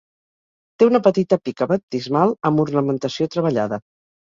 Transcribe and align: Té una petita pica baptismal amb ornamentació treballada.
Té 0.79 0.87
una 0.91 1.01
petita 1.07 1.39
pica 1.43 1.69
baptismal 1.73 2.35
amb 2.51 2.65
ornamentació 2.67 3.31
treballada. 3.37 3.83